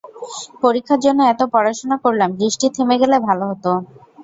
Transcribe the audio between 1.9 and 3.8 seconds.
করলাম বৃষ্টি থেমে গেলে ভালো হতো।